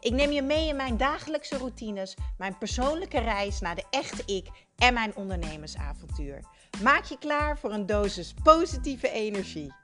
Ik 0.00 0.12
neem 0.12 0.30
je 0.30 0.42
mee 0.42 0.68
in 0.68 0.76
mijn 0.76 0.96
dagelijkse 0.96 1.58
routines, 1.58 2.16
mijn 2.36 2.58
persoonlijke 2.58 3.18
reis 3.18 3.60
naar 3.60 3.74
de 3.74 3.84
echte 3.90 4.22
ik 4.26 4.48
en 4.76 4.94
mijn 4.94 5.16
ondernemersavontuur. 5.16 6.44
Maak 6.82 7.04
je 7.04 7.18
klaar 7.18 7.58
voor 7.58 7.72
een 7.72 7.86
dosis 7.86 8.34
positieve 8.42 9.10
energie. 9.10 9.74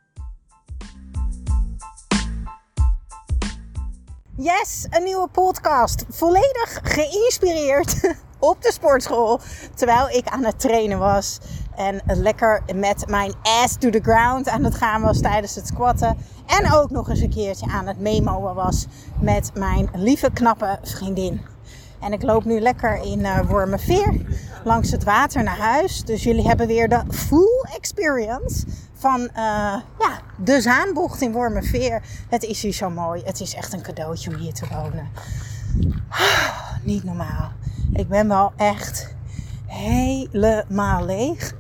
Yes, 4.37 4.87
een 4.91 5.03
nieuwe 5.03 5.29
podcast. 5.29 6.05
Volledig 6.09 6.81
geïnspireerd 6.83 8.17
op 8.39 8.63
de 8.63 8.73
sportschool 8.73 9.41
terwijl 9.75 10.09
ik 10.09 10.29
aan 10.29 10.45
het 10.45 10.61
trainen 10.61 10.99
was. 10.99 11.39
En 11.77 12.01
lekker 12.07 12.63
met 12.75 13.09
mijn 13.09 13.33
ass 13.43 13.77
to 13.79 13.91
the 13.91 14.01
ground 14.03 14.49
aan 14.49 14.65
het 14.65 14.75
gaan 14.75 15.03
was 15.03 15.21
tijdens 15.21 15.55
het 15.55 15.67
squatten. 15.67 16.17
En 16.47 16.73
ook 16.73 16.91
nog 16.91 17.09
eens 17.09 17.21
een 17.21 17.31
keertje 17.31 17.67
aan 17.67 17.87
het 17.87 18.01
memoen 18.01 18.55
was 18.55 18.87
met 19.21 19.51
mijn 19.55 19.89
lieve 19.93 20.31
knappe 20.33 20.79
vriendin. 20.83 21.41
En 22.01 22.13
ik 22.13 22.23
loop 22.23 22.45
nu 22.45 22.61
lekker 22.61 23.03
in 23.03 23.19
uh, 23.19 23.41
Wormerveer 23.49 24.15
langs 24.65 24.91
het 24.91 25.05
water 25.05 25.43
naar 25.43 25.59
huis. 25.59 26.05
Dus 26.05 26.23
jullie 26.23 26.47
hebben 26.47 26.67
weer 26.67 26.89
de 26.89 27.03
full 27.11 27.65
experience 27.77 28.67
van 28.95 29.21
uh, 29.21 29.29
ja, 29.99 30.21
de 30.37 30.61
Zaanbocht 30.61 31.21
in 31.21 31.33
Wormerveer. 31.33 32.03
Het 32.29 32.43
is 32.43 32.63
hier 32.63 32.73
zo 32.73 32.91
mooi. 32.91 33.23
Het 33.25 33.41
is 33.41 33.55
echt 33.55 33.73
een 33.73 33.83
cadeautje 33.83 34.31
om 34.31 34.37
hier 34.37 34.53
te 34.53 34.67
wonen. 34.73 35.09
Ah, 36.09 36.73
niet 36.83 37.05
normaal. 37.05 37.53
Ik 37.93 38.09
ben 38.09 38.29
wel 38.29 38.53
echt 38.57 39.15
helemaal 39.67 41.05
leeg. 41.05 41.55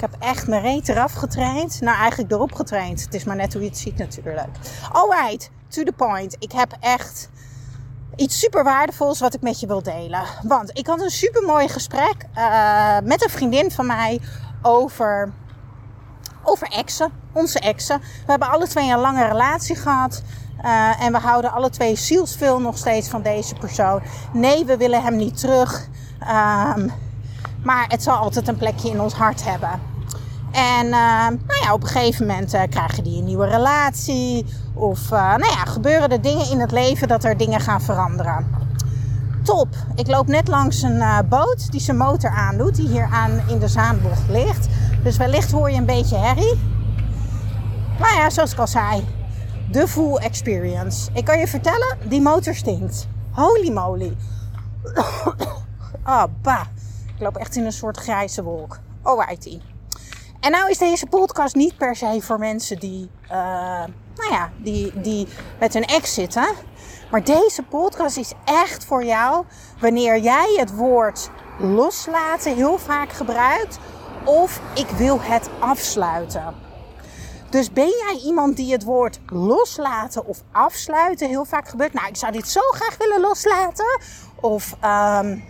Ik 0.00 0.10
heb 0.10 0.22
echt 0.22 0.46
mijn 0.46 0.62
reet 0.62 0.88
eraf 0.88 1.12
getraind. 1.12 1.80
Nou, 1.80 1.96
eigenlijk 1.96 2.32
erop 2.32 2.52
getraind. 2.52 3.04
Het 3.04 3.14
is 3.14 3.24
maar 3.24 3.36
net 3.36 3.52
hoe 3.52 3.62
je 3.62 3.68
het 3.68 3.78
ziet 3.78 3.96
natuurlijk. 3.96 4.48
Alright, 4.92 5.50
to 5.68 5.82
the 5.82 5.92
point. 5.92 6.36
Ik 6.38 6.52
heb 6.52 6.76
echt 6.80 7.28
iets 8.16 8.38
super 8.38 8.64
waardevols 8.64 9.20
wat 9.20 9.34
ik 9.34 9.40
met 9.40 9.60
je 9.60 9.66
wil 9.66 9.82
delen. 9.82 10.22
Want 10.42 10.78
ik 10.78 10.86
had 10.86 11.00
een 11.00 11.10
super 11.10 11.42
mooi 11.42 11.68
gesprek 11.68 12.26
uh, 12.36 12.98
met 13.04 13.22
een 13.22 13.30
vriendin 13.30 13.70
van 13.70 13.86
mij 13.86 14.20
over, 14.62 15.32
over 16.42 16.68
exen. 16.68 17.12
Onze 17.32 17.58
exen. 17.58 18.00
We 18.00 18.30
hebben 18.30 18.50
alle 18.50 18.68
twee 18.68 18.90
een 18.90 18.98
lange 18.98 19.26
relatie 19.26 19.76
gehad. 19.76 20.22
Uh, 20.64 21.02
en 21.02 21.12
we 21.12 21.18
houden 21.18 21.52
alle 21.52 21.70
twee 21.70 21.96
zielsveel 21.96 22.60
nog 22.60 22.78
steeds 22.78 23.08
van 23.08 23.22
deze 23.22 23.54
persoon. 23.54 24.02
Nee, 24.32 24.64
we 24.64 24.76
willen 24.76 25.02
hem 25.02 25.16
niet 25.16 25.40
terug. 25.40 25.88
Um, 26.76 26.92
maar 27.62 27.84
het 27.88 28.02
zal 28.02 28.16
altijd 28.16 28.48
een 28.48 28.56
plekje 28.56 28.90
in 28.90 29.00
ons 29.00 29.14
hart 29.14 29.44
hebben. 29.44 29.89
En 30.52 30.86
uh, 30.86 30.92
nou 31.28 31.60
ja, 31.62 31.72
op 31.72 31.82
een 31.82 31.88
gegeven 31.88 32.26
moment 32.26 32.54
uh, 32.54 32.62
krijgen 32.70 33.04
die 33.04 33.18
een 33.18 33.24
nieuwe 33.24 33.46
relatie. 33.46 34.46
Of 34.74 35.04
uh, 35.04 35.10
nou 35.10 35.52
ja, 35.52 35.64
gebeuren 35.64 36.08
er 36.08 36.20
dingen 36.20 36.50
in 36.50 36.60
het 36.60 36.72
leven 36.72 37.08
dat 37.08 37.24
er 37.24 37.36
dingen 37.36 37.60
gaan 37.60 37.80
veranderen. 37.80 38.46
Top. 39.42 39.68
Ik 39.94 40.06
loop 40.06 40.26
net 40.26 40.48
langs 40.48 40.82
een 40.82 41.02
boot 41.28 41.70
die 41.72 41.80
zijn 41.80 41.96
motor 41.96 42.30
aandoet. 42.30 42.76
Die 42.76 42.88
hier 42.88 43.08
aan 43.12 43.42
in 43.48 43.58
de 43.58 43.68
Zaanbocht 43.68 44.28
ligt. 44.28 44.68
Dus 45.02 45.16
wellicht 45.16 45.50
hoor 45.50 45.70
je 45.70 45.76
een 45.76 45.86
beetje 45.86 46.16
herrie. 46.16 46.58
Maar 47.98 48.14
ja, 48.14 48.30
zoals 48.30 48.52
ik 48.52 48.58
al 48.58 48.66
zei. 48.66 49.04
De 49.70 49.88
full 49.88 50.16
experience. 50.16 51.10
Ik 51.12 51.24
kan 51.24 51.38
je 51.38 51.46
vertellen, 51.46 51.98
die 52.04 52.20
motor 52.20 52.54
stinkt. 52.54 53.08
Holy 53.30 53.72
moly. 53.72 54.16
oh, 56.06 56.24
bah. 56.42 56.64
Ik 57.14 57.20
loop 57.20 57.36
echt 57.36 57.56
in 57.56 57.64
een 57.64 57.72
soort 57.72 57.96
grijze 57.96 58.42
wolk. 58.42 58.78
Alrighty. 59.02 59.60
En 60.40 60.50
nou 60.50 60.70
is 60.70 60.78
deze 60.78 61.06
podcast 61.06 61.54
niet 61.54 61.76
per 61.76 61.96
se 61.96 62.20
voor 62.20 62.38
mensen 62.38 62.78
die, 62.78 63.10
uh, 63.24 63.30
nou 64.14 64.30
ja, 64.30 64.50
die, 64.56 65.00
die 65.00 65.28
met 65.58 65.74
een 65.74 65.84
ex 65.84 66.14
zitten. 66.14 66.54
Maar 67.10 67.24
deze 67.24 67.62
podcast 67.62 68.16
is 68.16 68.32
echt 68.44 68.84
voor 68.84 69.04
jou 69.04 69.44
wanneer 69.80 70.18
jij 70.18 70.54
het 70.56 70.74
woord 70.74 71.30
loslaten 71.58 72.54
heel 72.54 72.78
vaak 72.78 73.12
gebruikt. 73.12 73.78
Of 74.24 74.60
ik 74.74 74.86
wil 74.88 75.20
het 75.20 75.50
afsluiten. 75.58 76.54
Dus 77.50 77.72
ben 77.72 77.88
jij 77.88 78.20
iemand 78.24 78.56
die 78.56 78.72
het 78.72 78.84
woord 78.84 79.20
loslaten 79.26 80.26
of 80.26 80.42
afsluiten 80.52 81.28
heel 81.28 81.44
vaak 81.44 81.68
gebeurt? 81.68 81.92
Nou, 81.92 82.08
ik 82.08 82.16
zou 82.16 82.32
dit 82.32 82.48
zo 82.48 82.60
graag 82.60 82.96
willen 82.96 83.20
loslaten. 83.20 84.00
Of 84.40 84.76
um, 84.84 85.44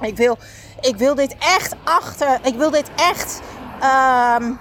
ik, 0.00 0.16
wil, 0.16 0.38
ik 0.80 0.96
wil 0.96 1.14
dit 1.14 1.36
echt 1.38 1.74
achter. 1.84 2.40
Ik 2.42 2.54
wil 2.54 2.70
dit 2.70 2.90
echt 2.96 3.40
Um, 3.82 4.58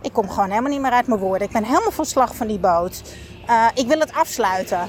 ik 0.00 0.12
kom 0.12 0.30
gewoon 0.30 0.48
helemaal 0.48 0.70
niet 0.70 0.80
meer 0.80 0.90
uit 0.90 1.06
mijn 1.06 1.20
woorden. 1.20 1.46
Ik 1.46 1.52
ben 1.52 1.64
helemaal 1.64 1.90
van 1.90 2.04
slag 2.04 2.34
van 2.34 2.46
die 2.46 2.58
boot. 2.58 3.02
Uh, 3.48 3.66
ik 3.74 3.88
wil 3.88 3.98
het 3.98 4.14
afsluiten. 4.14 4.88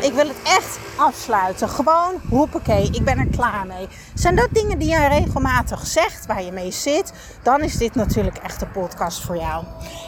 Ik 0.00 0.12
wil 0.12 0.28
het 0.28 0.42
echt 0.44 0.78
afsluiten. 0.96 1.68
Gewoon, 1.68 2.20
hoppakee, 2.28 2.90
ik 2.92 3.04
ben 3.04 3.18
er 3.18 3.26
klaar 3.26 3.66
mee. 3.66 3.88
Zijn 4.14 4.36
dat 4.36 4.48
dingen 4.52 4.78
die 4.78 4.88
je 4.88 5.06
regelmatig 5.06 5.86
zegt, 5.86 6.26
waar 6.26 6.42
je 6.42 6.52
mee 6.52 6.70
zit? 6.70 7.12
Dan 7.42 7.60
is 7.60 7.76
dit 7.76 7.94
natuurlijk 7.94 8.36
echt 8.36 8.60
de 8.60 8.66
podcast 8.66 9.24
voor 9.24 9.36
jou. 9.36 9.64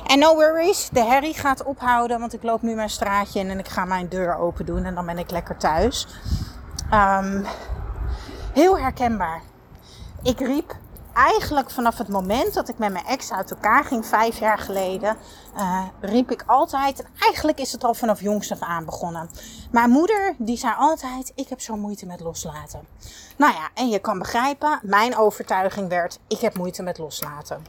En 0.06 0.18
no 0.18 0.34
worries, 0.34 0.88
de 0.92 1.04
herrie 1.04 1.34
gaat 1.34 1.62
ophouden, 1.62 2.20
want 2.20 2.34
ik 2.34 2.42
loop 2.42 2.62
nu 2.62 2.74
mijn 2.74 2.90
straatje 2.90 3.40
in 3.40 3.50
en 3.50 3.58
ik 3.58 3.68
ga 3.68 3.84
mijn 3.84 4.08
deur 4.08 4.36
open 4.36 4.66
doen 4.66 4.84
en 4.84 4.94
dan 4.94 5.06
ben 5.06 5.18
ik 5.18 5.30
lekker 5.30 5.56
thuis. 5.56 6.06
Um, 6.92 7.44
heel 8.52 8.78
herkenbaar. 8.78 9.42
Ik 10.22 10.40
riep 10.40 10.76
eigenlijk 11.14 11.70
vanaf 11.70 11.98
het 11.98 12.08
moment 12.08 12.54
dat 12.54 12.68
ik 12.68 12.78
met 12.78 12.92
mijn 12.92 13.06
ex 13.06 13.32
uit 13.32 13.50
elkaar 13.50 13.84
ging, 13.84 14.06
vijf 14.06 14.38
jaar 14.38 14.58
geleden, 14.58 15.16
uh, 15.56 15.84
riep 16.00 16.30
ik 16.30 16.42
altijd, 16.46 17.02
en 17.02 17.08
eigenlijk 17.18 17.58
is 17.58 17.72
het 17.72 17.84
al 17.84 17.94
vanaf 17.94 18.20
jongs 18.20 18.52
af 18.52 18.60
aan 18.60 18.84
begonnen. 18.84 19.30
Mijn 19.70 19.90
moeder, 19.90 20.34
die 20.38 20.56
zei 20.56 20.74
altijd, 20.78 21.32
ik 21.34 21.48
heb 21.48 21.60
zo 21.60 21.76
moeite 21.76 22.06
met 22.06 22.20
loslaten. 22.20 22.80
Nou 23.36 23.52
ja, 23.52 23.68
en 23.74 23.88
je 23.88 23.98
kan 23.98 24.18
begrijpen, 24.18 24.80
mijn 24.82 25.16
overtuiging 25.16 25.88
werd, 25.88 26.18
ik 26.28 26.38
heb 26.38 26.56
moeite 26.56 26.82
met 26.82 26.98
loslaten. 26.98 27.62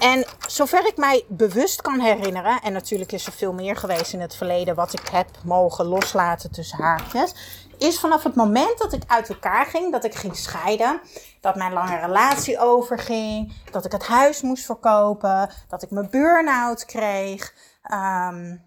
En 0.00 0.26
zover 0.46 0.86
ik 0.86 0.96
mij 0.96 1.24
bewust 1.28 1.82
kan 1.82 2.00
herinneren, 2.00 2.60
en 2.62 2.72
natuurlijk 2.72 3.12
is 3.12 3.26
er 3.26 3.32
veel 3.32 3.52
meer 3.52 3.76
geweest 3.76 4.12
in 4.12 4.20
het 4.20 4.36
verleden 4.36 4.74
wat 4.74 4.92
ik 4.92 5.08
heb 5.08 5.28
mogen 5.44 5.84
loslaten 5.84 6.50
tussen 6.50 6.82
haakjes, 6.82 7.34
is 7.78 7.98
vanaf 8.00 8.22
het 8.22 8.34
moment 8.34 8.78
dat 8.78 8.92
ik 8.92 9.02
uit 9.06 9.28
elkaar 9.28 9.66
ging, 9.66 9.92
dat 9.92 10.04
ik 10.04 10.14
ging 10.14 10.36
scheiden, 10.36 11.00
dat 11.40 11.56
mijn 11.56 11.72
lange 11.72 11.96
relatie 11.96 12.58
overging, 12.58 13.52
dat 13.70 13.84
ik 13.84 13.92
het 13.92 14.06
huis 14.06 14.40
moest 14.42 14.64
verkopen, 14.64 15.50
dat 15.68 15.82
ik 15.82 15.90
mijn 15.90 16.10
burn-out 16.10 16.84
kreeg, 16.84 17.54
um, 17.92 18.62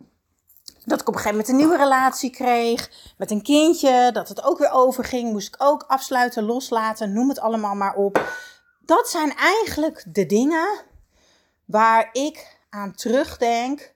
dat 0.85 1.01
ik 1.01 1.07
op 1.07 1.13
een 1.13 1.19
gegeven 1.19 1.29
moment 1.29 1.49
een 1.49 1.55
nieuwe 1.55 1.77
relatie 1.77 2.29
kreeg 2.29 2.89
met 3.17 3.31
een 3.31 3.41
kindje, 3.41 4.09
dat 4.13 4.29
het 4.29 4.43
ook 4.43 4.57
weer 4.57 4.71
overging, 4.71 5.31
moest 5.31 5.47
ik 5.47 5.63
ook 5.63 5.83
afsluiten, 5.87 6.43
loslaten, 6.43 7.13
noem 7.13 7.29
het 7.29 7.39
allemaal 7.39 7.75
maar 7.75 7.95
op. 7.95 8.21
Dat 8.79 9.09
zijn 9.09 9.35
eigenlijk 9.35 10.03
de 10.07 10.25
dingen 10.25 10.67
waar 11.65 12.09
ik 12.11 12.57
aan 12.69 12.95
terugdenk 12.95 13.93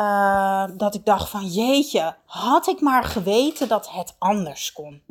uh, 0.00 0.64
dat 0.76 0.94
ik 0.94 1.04
dacht 1.04 1.30
van 1.30 1.46
jeetje, 1.46 2.16
had 2.24 2.66
ik 2.66 2.80
maar 2.80 3.04
geweten 3.04 3.68
dat 3.68 3.90
het 3.90 4.14
anders 4.18 4.72
kon. 4.72 5.02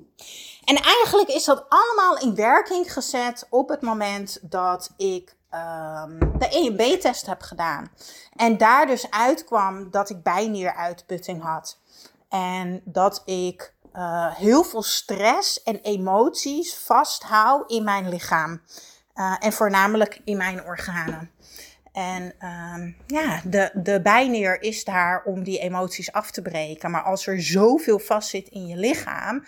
En 0.64 0.76
eigenlijk 0.76 1.30
is 1.30 1.46
dat 1.46 1.66
allemaal 1.70 2.18
in 2.18 2.36
werking 2.36 2.94
gezet 2.94 3.47
op 3.50 3.70
het 3.70 3.82
moment 3.82 4.40
dat 4.41 4.94
ik 4.97 5.35
um, 5.52 6.40
de 6.40 6.47
EMB-test 6.50 7.26
heb 7.26 7.41
gedaan. 7.41 7.91
En 8.35 8.58
daar 8.58 8.85
dus 8.85 9.09
uitkwam 9.12 9.91
dat 9.91 10.09
ik 10.09 10.24
bijnieruitputting 10.24 11.44
had. 11.44 11.79
En 12.29 12.82
dat 12.86 13.22
ik 13.26 13.74
uh, 13.94 14.36
heel 14.36 14.64
veel 14.64 14.84
stress 14.84 15.64
en 15.64 15.79
emoties 15.79 16.78
vasthoud 16.78 17.72
in 17.72 17.84
mijn 17.84 18.09
lichaam. 18.09 18.62
Uh, 19.16 19.36
en 19.40 19.53
voornamelijk 19.53 20.22
in 20.26 20.38
mijn 20.38 20.66
organen. 20.66 21.32
En 21.93 22.23
um, 22.23 22.95
ja, 23.07 23.41
de, 23.45 23.72
de 23.73 24.01
bijneer 24.01 24.61
is 24.61 24.84
daar 24.84 25.23
om 25.23 25.43
die 25.43 25.59
emoties 25.59 26.11
af 26.11 26.31
te 26.31 26.41
breken. 26.41 26.91
Maar 26.91 27.03
als 27.03 27.28
er 27.28 27.41
zoveel 27.41 27.99
vastzit 27.99 28.47
in 28.47 28.67
je 28.67 28.75
lichaam, 28.75 29.45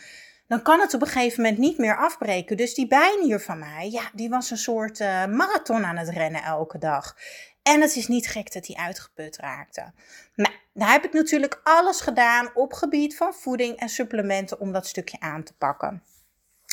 dan 0.47 0.61
kan 0.61 0.79
het 0.79 0.93
op 0.93 1.01
een 1.01 1.07
gegeven 1.07 1.41
moment 1.41 1.59
niet 1.59 1.77
meer 1.77 1.97
afbreken. 1.97 2.57
Dus 2.57 2.73
die 2.73 2.87
bijnier 2.87 3.39
van 3.39 3.59
mij, 3.59 3.89
ja, 3.91 4.09
die 4.13 4.29
was 4.29 4.51
een 4.51 4.57
soort 4.57 4.99
uh, 4.99 5.25
marathon 5.25 5.85
aan 5.85 5.97
het 5.97 6.09
rennen 6.09 6.43
elke 6.43 6.77
dag. 6.77 7.15
En 7.63 7.81
het 7.81 7.95
is 7.95 8.07
niet 8.07 8.27
gek 8.27 8.53
dat 8.53 8.67
hij 8.67 8.75
uitgeput 8.75 9.37
raakte. 9.37 9.91
Nou, 10.35 10.53
daar 10.73 10.91
heb 10.91 11.03
ik 11.03 11.13
natuurlijk 11.13 11.59
alles 11.63 12.01
gedaan 12.01 12.49
op 12.53 12.73
gebied 12.73 13.17
van 13.17 13.33
voeding 13.33 13.77
en 13.77 13.89
supplementen 13.89 14.59
om 14.59 14.71
dat 14.71 14.87
stukje 14.87 15.19
aan 15.19 15.43
te 15.43 15.53
pakken. 15.53 16.03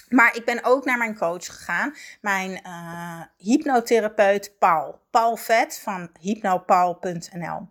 Maar 0.08 0.36
ik 0.36 0.44
ben 0.44 0.64
ook 0.64 0.84
naar 0.84 0.98
mijn 0.98 1.16
coach 1.16 1.46
gegaan, 1.46 1.94
mijn 2.20 2.60
uh, 2.66 3.20
hypnotherapeut 3.36 4.58
Paul. 4.58 5.00
Paul 5.10 5.36
Vet 5.36 5.80
van 5.82 6.10
hypnopaul.nl. 6.20 7.68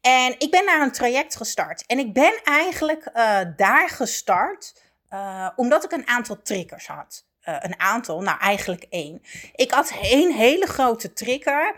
En 0.00 0.34
ik 0.38 0.50
ben 0.50 0.64
naar 0.64 0.80
een 0.80 0.92
traject 0.92 1.36
gestart. 1.36 1.86
En 1.86 1.98
ik 1.98 2.12
ben 2.12 2.40
eigenlijk 2.44 3.10
uh, 3.14 3.40
daar 3.56 3.88
gestart 3.88 4.82
uh, 5.10 5.48
omdat 5.56 5.84
ik 5.84 5.92
een 5.92 6.08
aantal 6.08 6.42
triggers 6.42 6.86
had. 6.86 7.28
een 7.40 7.80
aantal, 7.80 8.22
nou 8.22 8.38
eigenlijk 8.38 8.86
één. 8.90 9.22
Ik 9.54 9.70
had 9.70 9.92
één 10.02 10.32
hele 10.32 10.66
grote 10.66 11.12
trigger. 11.12 11.76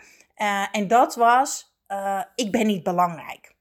en 0.72 0.88
dat 0.88 1.14
was, 1.14 1.74
ik 2.34 2.52
ben 2.52 2.66
niet 2.66 2.82
belangrijk. 2.82 3.51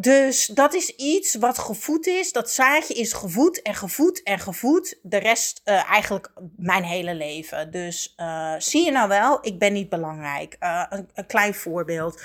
Dus 0.00 0.46
dat 0.46 0.74
is 0.74 0.96
iets 0.96 1.34
wat 1.34 1.58
gevoed 1.58 2.06
is. 2.06 2.32
Dat 2.32 2.50
zaadje 2.50 2.94
is 2.94 3.12
gevoed 3.12 3.62
en 3.62 3.74
gevoed 3.74 4.22
en 4.22 4.38
gevoed. 4.38 4.98
De 5.02 5.16
rest 5.16 5.60
uh, 5.64 5.90
eigenlijk 5.90 6.32
mijn 6.56 6.82
hele 6.82 7.14
leven. 7.14 7.70
Dus 7.70 8.14
uh, 8.16 8.54
zie 8.58 8.84
je 8.84 8.90
nou 8.90 9.08
wel, 9.08 9.38
ik 9.42 9.58
ben 9.58 9.72
niet 9.72 9.88
belangrijk. 9.88 10.56
Uh, 10.60 10.84
een, 10.88 11.08
een, 11.14 11.26
klein 11.26 11.54
voorbeeld. 11.54 12.22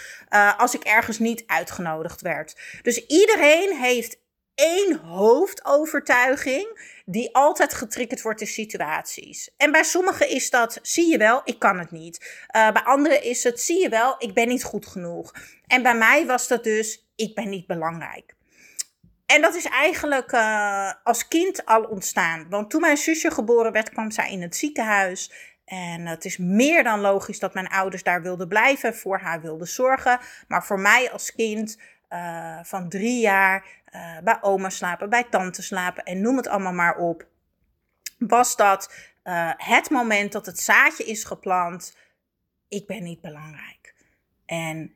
als 0.58 0.76
ik 0.76 0.84
ergens 0.84 1.20
niet 1.20 1.44
uitgenodigd 1.48 2.22
werd. 2.22 2.80
Dus 2.82 3.06
iedereen 3.06 3.78
heeft 3.78 4.18
één 4.56 4.96
hoofdovertuiging 4.96 6.95
die 7.06 7.36
altijd 7.36 7.74
getriggerd 7.74 8.22
wordt 8.22 8.42
in 8.42 8.48
situaties. 8.48 9.54
En 9.58 9.72
bij 9.72 9.84
sommigen 9.84 10.30
is 10.30 10.50
dat, 10.50 10.80
zie 10.82 11.12
je 11.12 11.18
wel, 11.18 11.42
ik 11.44 11.60
kan 11.60 11.80
het 11.80 11.92
niet. 11.92 12.46
bij 12.52 12.84
anderen 12.84 13.24
is 13.24 13.44
het, 13.44 13.62
zie 13.62 13.82
je 13.82 13.90
wel, 13.90 14.16
ik 14.18 14.34
ben 14.34 14.48
niet 14.48 14.64
goed 14.64 14.86
genoeg. 14.86 15.34
En 15.68 15.84
bij 15.84 15.96
mij 15.96 16.26
was 16.26 16.48
dat 16.48 16.64
dus, 16.64 17.08
ik 17.16 17.36
ben 17.36 17.50
niet 17.50 17.68
belangrijk. 17.68 18.36
En 19.26 19.42
dat 19.42 19.56
is 19.56 19.66
eigenlijk 19.66 20.32
uh, 20.32 20.92
als 21.04 21.28
kind 21.28 21.66
al 21.66 21.84
ontstaan. 21.84 22.50
Want 22.50 22.70
toen 22.70 22.82
mijn 22.82 22.98
zusje 22.98 23.32
geboren 23.32 23.72
werd, 23.72 23.90
kwam 23.90 24.12
zij 24.12 24.32
in 24.32 24.42
het 24.42 24.56
ziekenhuis. 24.56 25.32
En 25.66 26.06
het 26.08 26.26
is 26.26 26.38
meer 26.38 26.84
dan 26.84 27.00
logisch 27.00 27.40
dat 27.40 27.54
mijn 27.54 27.68
ouders 27.68 28.04
daar 28.04 28.22
wilden 28.22 28.48
blijven, 28.48 28.96
voor 28.96 29.20
haar 29.20 29.42
wilden 29.42 29.68
zorgen. 29.68 30.20
Maar 30.48 30.66
voor 30.66 30.80
mij 30.80 31.12
als 31.12 31.36
kind 31.36 31.78
uh, 32.10 32.60
van 32.64 32.90
drie 32.90 33.20
jaar, 33.20 33.66
uh, 33.96 34.24
bij 34.24 34.38
oma 34.42 34.70
slapen, 34.70 35.10
bij 35.10 35.24
tante 35.24 35.62
slapen 35.62 36.04
en 36.04 36.22
noem 36.22 36.38
het 36.38 36.48
allemaal 36.48 36.74
maar 36.74 36.98
op, 36.98 37.26
was 38.18 38.56
dat 38.56 38.94
het 39.58 39.90
moment 39.90 40.32
dat 40.32 40.46
het 40.46 40.60
zaadje 40.60 41.04
is 41.04 41.24
geplant. 41.24 41.98
Ik 42.68 42.88
ben 42.88 43.04
niet 43.04 43.22
belangrijk. 43.22 43.96
En 44.46 44.94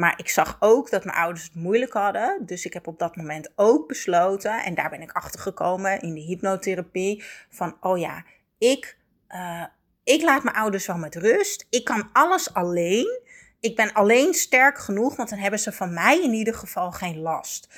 maar 0.00 0.14
ik 0.16 0.28
zag 0.28 0.56
ook 0.60 0.90
dat 0.90 1.04
mijn 1.04 1.16
ouders 1.16 1.44
het 1.44 1.54
moeilijk 1.54 1.92
hadden. 1.92 2.46
Dus 2.46 2.64
ik 2.64 2.72
heb 2.72 2.86
op 2.86 2.98
dat 2.98 3.16
moment 3.16 3.52
ook 3.56 3.88
besloten, 3.88 4.64
en 4.64 4.74
daar 4.74 4.90
ben 4.90 5.02
ik 5.02 5.12
achter 5.12 5.40
gekomen 5.40 6.00
in 6.00 6.14
de 6.14 6.20
hypnotherapie, 6.20 7.24
van 7.48 7.76
oh 7.80 7.98
ja, 7.98 8.24
ik, 8.58 8.96
uh, 9.28 9.64
ik 10.04 10.22
laat 10.22 10.42
mijn 10.42 10.56
ouders 10.56 10.86
wel 10.86 10.96
met 10.96 11.14
rust. 11.14 11.66
Ik 11.70 11.84
kan 11.84 12.10
alles 12.12 12.54
alleen. 12.54 13.20
Ik 13.60 13.76
ben 13.76 13.92
alleen 13.92 14.34
sterk 14.34 14.78
genoeg, 14.78 15.16
want 15.16 15.28
dan 15.28 15.38
hebben 15.38 15.60
ze 15.60 15.72
van 15.72 15.94
mij 15.94 16.22
in 16.22 16.32
ieder 16.32 16.54
geval 16.54 16.92
geen 16.92 17.18
last. 17.18 17.68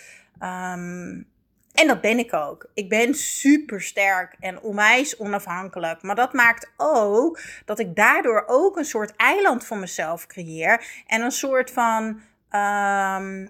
Um, 0.41 1.31
en 1.73 1.87
dat 1.87 2.01
ben 2.01 2.19
ik 2.19 2.33
ook. 2.33 2.71
Ik 2.75 2.89
ben 2.89 3.15
super 3.15 3.83
sterk 3.83 4.37
en 4.41 4.61
onwijs 4.61 5.17
onafhankelijk. 5.17 6.03
Maar 6.03 6.15
dat 6.15 6.33
maakt 6.33 6.73
ook 6.77 7.41
dat 7.65 7.79
ik 7.79 7.97
daardoor 7.97 8.45
ook 8.47 8.77
een 8.77 8.85
soort 8.85 9.17
eiland 9.17 9.65
voor 9.65 9.79
mezelf 9.79 10.27
creëer. 10.27 10.85
En 11.07 11.23
een 11.23 11.31
soort 11.31 11.71
van 11.71 12.21
um, 12.51 13.49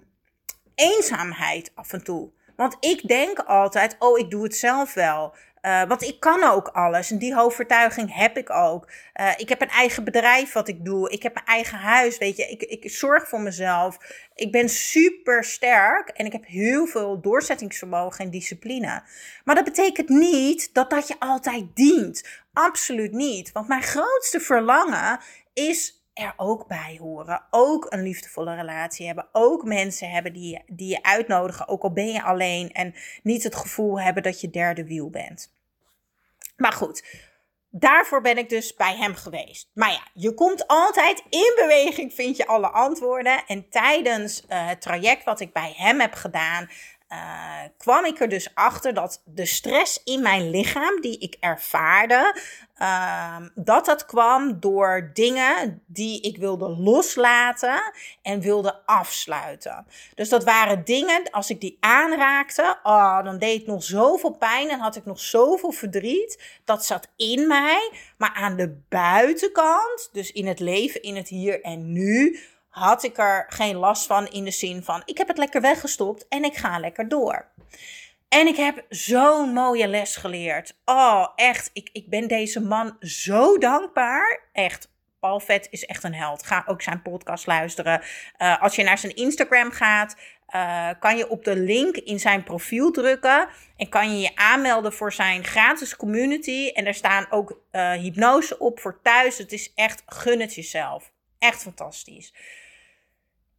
eenzaamheid 0.75 1.71
af 1.75 1.93
en 1.93 2.03
toe. 2.03 2.31
Want 2.55 2.77
ik 2.79 3.07
denk 3.07 3.39
altijd, 3.39 3.95
oh, 3.99 4.19
ik 4.19 4.29
doe 4.29 4.43
het 4.43 4.55
zelf 4.55 4.93
wel. 4.93 5.35
Uh, 5.65 5.83
want 5.83 6.01
ik 6.01 6.19
kan 6.19 6.43
ook 6.43 6.67
alles. 6.67 7.11
En 7.11 7.17
die 7.17 7.35
hoofdvertuiging 7.35 8.15
heb 8.15 8.37
ik 8.37 8.49
ook. 8.49 8.89
Uh, 9.15 9.31
ik 9.37 9.49
heb 9.49 9.61
een 9.61 9.69
eigen 9.69 10.03
bedrijf 10.03 10.53
wat 10.53 10.67
ik 10.67 10.85
doe. 10.85 11.09
Ik 11.09 11.23
heb 11.23 11.33
mijn 11.33 11.45
eigen 11.45 11.77
huis. 11.77 12.17
Weet 12.17 12.37
je, 12.37 12.49
ik, 12.49 12.61
ik 12.61 12.91
zorg 12.91 13.27
voor 13.27 13.41
mezelf. 13.41 13.97
Ik 14.35 14.51
ben 14.51 14.69
super 14.69 15.43
sterk. 15.43 16.09
En 16.09 16.25
ik 16.25 16.31
heb 16.31 16.45
heel 16.45 16.85
veel 16.85 17.21
doorzettingsvermogen 17.21 18.25
en 18.25 18.31
discipline. 18.31 19.03
Maar 19.43 19.55
dat 19.55 19.63
betekent 19.63 20.09
niet 20.09 20.69
dat 20.73 20.89
dat 20.89 21.07
je 21.07 21.15
altijd 21.19 21.65
dient. 21.73 22.23
Absoluut 22.53 23.11
niet. 23.11 23.51
Want 23.51 23.67
mijn 23.67 23.83
grootste 23.83 24.39
verlangen 24.39 25.19
is 25.53 26.02
er 26.13 26.33
ook 26.37 26.67
bij 26.67 26.97
horen. 26.99 27.43
Ook 27.49 27.85
een 27.89 28.03
liefdevolle 28.03 28.55
relatie 28.55 29.05
hebben. 29.05 29.27
Ook 29.31 29.63
mensen 29.63 30.09
hebben 30.09 30.33
die, 30.33 30.63
die 30.67 30.89
je 30.89 31.03
uitnodigen. 31.03 31.67
Ook 31.67 31.83
al 31.83 31.93
ben 31.93 32.11
je 32.11 32.23
alleen 32.23 32.71
en 32.71 32.95
niet 33.23 33.43
het 33.43 33.55
gevoel 33.55 34.01
hebben 34.01 34.23
dat 34.23 34.41
je 34.41 34.49
derde 34.49 34.85
wiel 34.85 35.09
bent. 35.09 35.53
Maar 36.57 36.73
goed, 36.73 37.05
daarvoor 37.69 38.21
ben 38.21 38.37
ik 38.37 38.49
dus 38.49 38.75
bij 38.75 38.95
hem 38.95 39.15
geweest. 39.15 39.69
Maar 39.73 39.91
ja, 39.91 40.07
je 40.13 40.33
komt 40.33 40.67
altijd 40.67 41.23
in 41.29 41.53
beweging, 41.55 42.13
vind 42.13 42.37
je 42.37 42.47
alle 42.47 42.69
antwoorden. 42.69 43.43
En 43.47 43.69
tijdens 43.69 44.41
uh, 44.41 44.67
het 44.67 44.81
traject 44.81 45.23
wat 45.23 45.39
ik 45.39 45.53
bij 45.53 45.73
hem 45.77 45.99
heb 45.99 46.13
gedaan, 46.13 46.69
uh, 47.13 47.69
kwam 47.77 48.05
ik 48.05 48.19
er 48.19 48.29
dus 48.29 48.55
achter 48.55 48.93
dat 48.93 49.21
de 49.25 49.45
stress 49.45 50.01
in 50.03 50.21
mijn 50.21 50.49
lichaam 50.49 51.01
die 51.01 51.17
ik 51.17 51.37
ervaarde, 51.39 52.35
uh, 52.81 53.37
dat 53.55 53.85
dat 53.85 54.05
kwam 54.05 54.59
door 54.59 55.09
dingen 55.13 55.83
die 55.85 56.21
ik 56.21 56.37
wilde 56.37 56.69
loslaten 56.69 57.93
en 58.21 58.39
wilde 58.39 58.85
afsluiten. 58.85 59.85
Dus 60.15 60.29
dat 60.29 60.43
waren 60.43 60.85
dingen, 60.85 61.31
als 61.31 61.49
ik 61.49 61.61
die 61.61 61.77
aanraakte, 61.79 62.77
oh, 62.83 63.23
dan 63.23 63.37
deed 63.37 63.57
het 63.57 63.67
nog 63.67 63.83
zoveel 63.83 64.31
pijn 64.31 64.69
en 64.69 64.79
had 64.79 64.95
ik 64.95 65.05
nog 65.05 65.19
zoveel 65.19 65.71
verdriet. 65.71 66.61
Dat 66.65 66.85
zat 66.85 67.07
in 67.15 67.47
mij, 67.47 67.91
maar 68.17 68.33
aan 68.33 68.55
de 68.55 68.81
buitenkant, 68.89 70.09
dus 70.11 70.31
in 70.31 70.47
het 70.47 70.59
leven, 70.59 71.01
in 71.01 71.15
het 71.15 71.27
hier 71.27 71.61
en 71.61 71.91
nu, 71.91 72.39
had 72.73 73.03
ik 73.03 73.17
er 73.17 73.45
geen 73.49 73.75
last 73.75 74.05
van 74.05 74.27
in 74.27 74.43
de 74.43 74.51
zin 74.51 74.83
van 74.83 75.01
ik 75.05 75.17
heb 75.17 75.27
het 75.27 75.37
lekker 75.37 75.61
weggestopt 75.61 76.27
en 76.27 76.43
ik 76.43 76.55
ga 76.55 76.79
lekker 76.79 77.07
door. 77.07 77.51
En 78.29 78.47
ik 78.47 78.55
heb 78.55 78.85
zo'n 78.89 79.53
mooie 79.53 79.87
les 79.87 80.15
geleerd. 80.15 80.75
Oh, 80.85 81.27
echt. 81.35 81.69
Ik, 81.73 81.89
ik 81.91 82.09
ben 82.09 82.27
deze 82.27 82.61
man 82.61 82.95
zo 82.99 83.57
dankbaar. 83.57 84.41
Echt. 84.53 84.91
Paul 85.19 85.41
is 85.69 85.85
echt 85.85 86.03
een 86.03 86.13
held. 86.13 86.45
Ga 86.45 86.63
ook 86.67 86.81
zijn 86.81 87.01
podcast 87.01 87.47
luisteren. 87.47 88.01
Uh, 88.37 88.61
als 88.61 88.75
je 88.75 88.83
naar 88.83 88.97
zijn 88.97 89.15
Instagram 89.15 89.71
gaat, 89.71 90.15
uh, 90.55 90.89
kan 90.99 91.17
je 91.17 91.29
op 91.29 91.43
de 91.43 91.55
link 91.55 91.95
in 91.95 92.19
zijn 92.19 92.43
profiel 92.43 92.91
drukken. 92.91 93.47
En 93.77 93.89
kan 93.89 94.11
je 94.11 94.21
je 94.21 94.35
aanmelden 94.35 94.93
voor 94.93 95.13
zijn 95.13 95.43
gratis 95.43 95.95
community. 95.95 96.71
En 96.73 96.85
er 96.85 96.93
staan 96.93 97.25
ook 97.29 97.59
uh, 97.71 97.91
hypnose 97.91 98.59
op 98.59 98.79
voor 98.79 98.99
thuis. 99.01 99.37
Het 99.37 99.51
is 99.51 99.73
echt 99.75 100.03
gun 100.05 100.39
het 100.39 100.55
jezelf. 100.55 101.11
Echt 101.39 101.61
fantastisch 101.61 102.33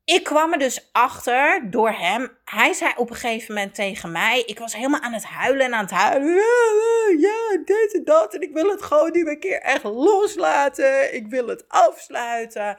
ik 0.04 0.22
kwam 0.24 0.52
er 0.52 0.58
dus 0.58 0.88
achter 0.92 1.70
door 1.70 1.90
hem. 1.90 2.38
Hij 2.44 2.72
zei 2.72 2.92
op 2.96 3.10
een 3.10 3.16
gegeven 3.16 3.54
moment 3.54 3.74
tegen 3.74 4.12
mij: 4.12 4.42
Ik 4.46 4.58
was 4.58 4.74
helemaal 4.74 5.00
aan 5.00 5.12
het 5.12 5.24
huilen 5.24 5.66
en 5.66 5.74
aan 5.74 5.84
het 5.84 5.90
huilen. 5.90 6.34
Ja, 6.34 7.28
ja, 7.28 7.62
dit 7.64 7.94
en 7.94 8.04
dat. 8.04 8.34
En 8.34 8.40
ik 8.40 8.52
wil 8.52 8.70
het 8.70 8.82
gewoon 8.82 9.12
nu 9.12 9.28
een 9.28 9.40
keer 9.40 9.60
echt 9.60 9.82
loslaten. 9.82 11.14
Ik 11.14 11.26
wil 11.26 11.46
het 11.46 11.68
afsluiten. 11.68 12.78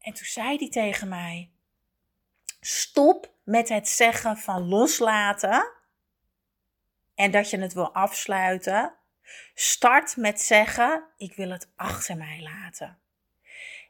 En 0.00 0.12
toen 0.12 0.26
zei 0.26 0.56
hij 0.56 0.68
tegen 0.68 1.08
mij: 1.08 1.50
Stop 2.60 3.32
met 3.44 3.68
het 3.68 3.88
zeggen 3.88 4.36
van 4.36 4.68
loslaten. 4.68 5.72
En 7.14 7.30
dat 7.30 7.50
je 7.50 7.58
het 7.58 7.72
wil 7.72 7.94
afsluiten. 7.94 8.94
Start 9.54 10.16
met 10.16 10.40
zeggen: 10.40 11.04
Ik 11.16 11.34
wil 11.34 11.50
het 11.50 11.68
achter 11.76 12.16
mij 12.16 12.40
laten. 12.42 12.98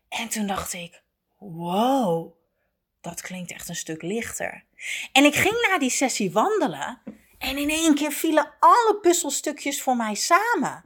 En 0.09 0.29
toen 0.29 0.47
dacht 0.47 0.73
ik: 0.73 1.03
Wow 1.39 2.41
dat 3.03 3.21
klinkt 3.21 3.53
echt 3.53 3.69
een 3.69 3.77
stuk 3.77 4.03
lichter. 4.03 4.65
En 5.13 5.25
ik 5.25 5.35
ging 5.35 5.67
na 5.69 5.79
die 5.79 5.91
sessie 5.91 6.33
wandelen 6.33 7.03
en 7.39 7.59
in 7.59 7.71
één 7.71 7.95
keer 7.95 8.13
vielen 8.13 8.55
alle 8.59 8.99
puzzelstukjes 9.01 9.83
voor 9.83 9.97
mij 9.97 10.15
samen. 10.15 10.85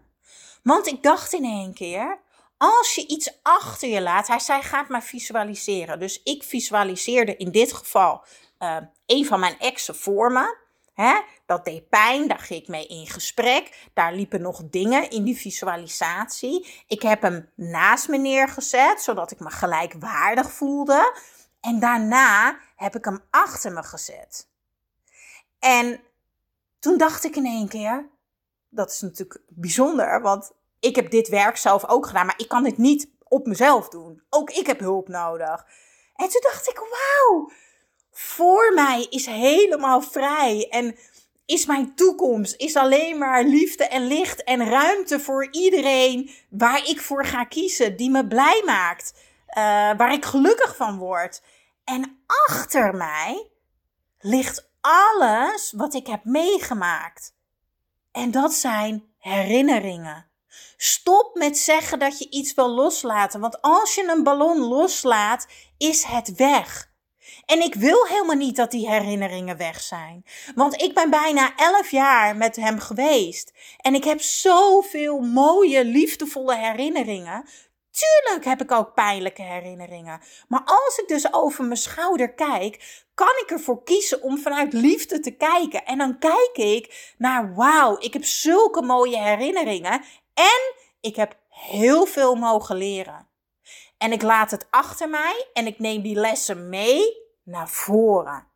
Want 0.62 0.86
ik 0.86 1.02
dacht 1.02 1.32
in 1.32 1.44
één 1.44 1.74
keer, 1.74 2.18
als 2.58 2.94
je 2.94 3.06
iets 3.06 3.38
achter 3.42 3.88
je 3.88 4.00
laat, 4.00 4.26
hij 4.26 4.38
zei 4.38 4.62
gaat 4.62 4.88
maar 4.88 5.02
visualiseren. 5.02 5.98
Dus 5.98 6.22
ik 6.22 6.42
visualiseerde 6.42 7.36
in 7.36 7.50
dit 7.50 7.72
geval 7.72 8.24
uh, 8.58 8.76
een 9.06 9.26
van 9.26 9.40
mijn 9.40 9.58
exen 9.58 9.96
voor 9.96 10.32
me. 10.32 10.56
Hè? 10.94 11.20
Dat 11.46 11.64
deed 11.64 11.88
pijn, 11.88 12.28
daar 12.28 12.38
ging 12.38 12.60
ik 12.60 12.68
mee 12.68 12.86
in 12.86 13.06
gesprek. 13.06 13.88
Daar 13.94 14.14
liepen 14.14 14.42
nog 14.42 14.62
dingen 14.70 15.10
in 15.10 15.24
die 15.24 15.36
visualisatie. 15.36 16.84
Ik 16.86 17.02
heb 17.02 17.22
hem 17.22 17.50
naast 17.54 18.08
me 18.08 18.18
neergezet, 18.18 19.02
zodat 19.02 19.30
ik 19.30 19.40
me 19.40 19.50
gelijkwaardig 19.50 20.52
voelde. 20.52 21.18
En 21.66 21.78
daarna 21.80 22.58
heb 22.76 22.96
ik 22.96 23.04
hem 23.04 23.20
achter 23.30 23.72
me 23.72 23.82
gezet. 23.82 24.48
En 25.58 26.00
toen 26.78 26.98
dacht 26.98 27.24
ik 27.24 27.36
in 27.36 27.46
één 27.46 27.68
keer, 27.68 28.08
dat 28.68 28.90
is 28.90 29.00
natuurlijk 29.00 29.40
bijzonder, 29.48 30.20
want 30.20 30.52
ik 30.80 30.96
heb 30.96 31.10
dit 31.10 31.28
werk 31.28 31.56
zelf 31.56 31.86
ook 31.86 32.06
gedaan, 32.06 32.26
maar 32.26 32.38
ik 32.38 32.48
kan 32.48 32.62
dit 32.62 32.78
niet 32.78 33.10
op 33.22 33.46
mezelf 33.46 33.88
doen. 33.88 34.22
Ook 34.30 34.50
ik 34.50 34.66
heb 34.66 34.80
hulp 34.80 35.08
nodig. 35.08 35.66
En 36.14 36.28
toen 36.28 36.40
dacht 36.40 36.68
ik, 36.68 36.78
wauw, 36.78 37.50
voor 38.10 38.72
mij 38.74 39.06
is 39.10 39.26
helemaal 39.26 40.00
vrij. 40.02 40.68
En 40.70 40.96
is 41.46 41.66
mijn 41.66 41.94
toekomst. 41.94 42.54
Is 42.56 42.76
alleen 42.76 43.18
maar 43.18 43.44
liefde 43.44 43.84
en 43.84 44.06
licht 44.06 44.44
en 44.44 44.68
ruimte 44.68 45.20
voor 45.20 45.48
iedereen 45.50 46.30
waar 46.50 46.88
ik 46.88 47.00
voor 47.00 47.24
ga 47.24 47.44
kiezen. 47.44 47.96
Die 47.96 48.10
me 48.10 48.26
blij 48.26 48.62
maakt. 48.64 49.12
Uh, 49.48 49.62
waar 49.96 50.12
ik 50.12 50.24
gelukkig 50.24 50.76
van 50.76 50.98
word. 50.98 51.42
En 51.86 52.24
achter 52.46 52.94
mij 52.94 53.50
ligt 54.18 54.70
alles 54.80 55.72
wat 55.76 55.94
ik 55.94 56.06
heb 56.06 56.24
meegemaakt. 56.24 57.34
En 58.12 58.30
dat 58.30 58.52
zijn 58.52 59.04
herinneringen. 59.18 60.30
Stop 60.76 61.34
met 61.34 61.58
zeggen 61.58 61.98
dat 61.98 62.18
je 62.18 62.30
iets 62.30 62.54
wil 62.54 62.68
loslaten. 62.68 63.40
Want 63.40 63.62
als 63.62 63.94
je 63.94 64.08
een 64.08 64.22
ballon 64.22 64.60
loslaat, 64.60 65.46
is 65.78 66.04
het 66.04 66.34
weg. 66.34 66.90
En 67.44 67.60
ik 67.60 67.74
wil 67.74 68.06
helemaal 68.06 68.36
niet 68.36 68.56
dat 68.56 68.70
die 68.70 68.88
herinneringen 68.88 69.56
weg 69.56 69.80
zijn. 69.80 70.24
Want 70.54 70.82
ik 70.82 70.94
ben 70.94 71.10
bijna 71.10 71.56
elf 71.56 71.90
jaar 71.90 72.36
met 72.36 72.56
hem 72.56 72.78
geweest. 72.78 73.52
En 73.80 73.94
ik 73.94 74.04
heb 74.04 74.20
zoveel 74.20 75.20
mooie, 75.20 75.84
liefdevolle 75.84 76.56
herinneringen. 76.56 77.48
Tuurlijk 77.96 78.44
heb 78.44 78.60
ik 78.60 78.72
ook 78.72 78.94
pijnlijke 78.94 79.42
herinneringen. 79.42 80.20
Maar 80.48 80.62
als 80.64 80.98
ik 80.98 81.08
dus 81.08 81.32
over 81.32 81.64
mijn 81.64 81.76
schouder 81.76 82.34
kijk, 82.34 83.04
kan 83.14 83.32
ik 83.42 83.50
ervoor 83.50 83.82
kiezen 83.82 84.22
om 84.22 84.38
vanuit 84.38 84.72
liefde 84.72 85.20
te 85.20 85.30
kijken. 85.30 85.84
En 85.84 85.98
dan 85.98 86.18
kijk 86.18 86.50
ik 86.52 87.14
naar, 87.18 87.54
wauw, 87.54 87.96
ik 87.98 88.12
heb 88.12 88.24
zulke 88.24 88.82
mooie 88.82 89.18
herinneringen. 89.18 90.04
En 90.34 90.74
ik 91.00 91.16
heb 91.16 91.36
heel 91.48 92.06
veel 92.06 92.34
mogen 92.34 92.76
leren. 92.76 93.28
En 93.98 94.12
ik 94.12 94.22
laat 94.22 94.50
het 94.50 94.66
achter 94.70 95.08
mij 95.08 95.46
en 95.52 95.66
ik 95.66 95.78
neem 95.78 96.02
die 96.02 96.16
lessen 96.16 96.68
mee 96.68 97.16
naar 97.42 97.68
voren. 97.68 98.46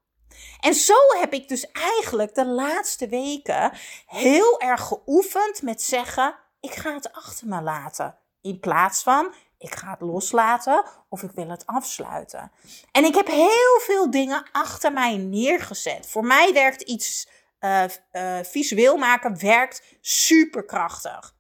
En 0.61 0.75
zo 0.75 0.99
heb 1.19 1.33
ik 1.33 1.49
dus 1.49 1.71
eigenlijk 1.71 2.35
de 2.35 2.47
laatste 2.47 3.09
weken 3.09 3.73
heel 4.07 4.61
erg 4.61 4.81
geoefend 4.81 5.63
met 5.63 5.83
zeggen: 5.83 6.37
ik 6.61 6.73
ga 6.75 6.95
het 6.95 7.13
achter 7.13 7.47
me 7.47 7.63
laten. 7.63 8.19
In 8.43 8.61
plaats 8.61 9.03
van 9.03 9.35
ik 9.59 9.75
ga 9.75 9.91
het 9.91 10.01
loslaten 10.01 10.85
of 11.09 11.23
ik 11.23 11.31
wil 11.31 11.49
het 11.49 11.67
afsluiten. 11.67 12.53
En 12.93 13.05
ik 13.05 13.15
heb 13.15 13.27
heel 13.27 13.81
veel 13.81 14.11
dingen 14.11 14.49
achter 14.53 14.93
mij 14.93 15.17
neergezet. 15.17 16.07
Voor 16.07 16.25
mij 16.25 16.53
werkt 16.53 16.83
iets 16.83 17.29
uh, 17.61 17.85
uh, 18.13 18.39
visueel 18.43 18.97
maken 18.97 19.41
werkt 19.41 19.83
superkrachtig. 20.01 21.35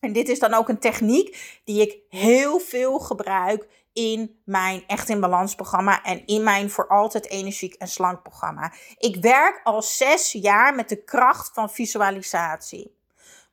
En 0.00 0.12
dit 0.12 0.28
is 0.28 0.38
dan 0.38 0.54
ook 0.54 0.68
een 0.68 0.78
techniek 0.78 1.60
die 1.64 1.80
ik 1.80 1.98
heel 2.08 2.58
veel 2.58 2.98
gebruik 2.98 3.68
in 3.92 4.40
mijn 4.44 4.84
Echt 4.86 5.08
in 5.08 5.20
Balans 5.20 5.54
programma 5.54 6.02
en 6.02 6.26
in 6.26 6.42
mijn 6.42 6.70
Voor 6.70 6.88
Altijd 6.88 7.28
Energiek 7.28 7.74
en 7.74 7.88
Slank 7.88 8.22
programma. 8.22 8.72
Ik 8.98 9.16
werk 9.16 9.60
al 9.64 9.82
zes 9.82 10.32
jaar 10.32 10.74
met 10.74 10.88
de 10.88 11.04
kracht 11.04 11.50
van 11.54 11.70
visualisatie. 11.70 12.96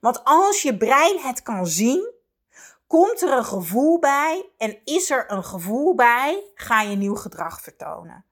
Want 0.00 0.20
als 0.24 0.62
je 0.62 0.76
brein 0.76 1.18
het 1.18 1.42
kan 1.42 1.66
zien, 1.66 2.14
komt 2.86 3.22
er 3.22 3.32
een 3.32 3.44
gevoel 3.44 3.98
bij 3.98 4.50
en 4.58 4.78
is 4.84 5.10
er 5.10 5.30
een 5.30 5.44
gevoel 5.44 5.94
bij, 5.94 6.44
ga 6.54 6.82
je 6.82 6.96
nieuw 6.96 7.14
gedrag 7.14 7.60
vertonen. 7.60 8.24